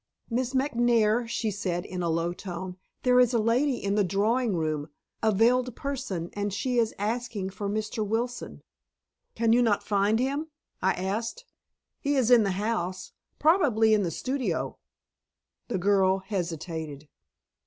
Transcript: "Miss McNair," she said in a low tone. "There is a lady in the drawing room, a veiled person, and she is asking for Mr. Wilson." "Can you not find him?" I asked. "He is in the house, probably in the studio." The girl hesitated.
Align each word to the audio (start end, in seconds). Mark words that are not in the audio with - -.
"Miss 0.31 0.55
McNair," 0.55 1.27
she 1.27 1.51
said 1.51 1.85
in 1.85 2.01
a 2.01 2.09
low 2.09 2.33
tone. 2.33 2.77
"There 3.03 3.19
is 3.19 3.35
a 3.35 3.39
lady 3.39 3.75
in 3.77 3.93
the 3.93 4.03
drawing 4.03 4.55
room, 4.55 4.89
a 5.21 5.31
veiled 5.31 5.75
person, 5.75 6.31
and 6.33 6.51
she 6.51 6.79
is 6.79 6.95
asking 6.97 7.51
for 7.51 7.69
Mr. 7.69 8.03
Wilson." 8.03 8.63
"Can 9.35 9.53
you 9.53 9.61
not 9.61 9.83
find 9.83 10.17
him?" 10.17 10.47
I 10.81 10.93
asked. 10.93 11.45
"He 11.99 12.15
is 12.15 12.31
in 12.31 12.41
the 12.41 12.53
house, 12.57 13.11
probably 13.37 13.93
in 13.93 14.01
the 14.01 14.09
studio." 14.09 14.79
The 15.67 15.77
girl 15.77 16.17
hesitated. 16.17 17.07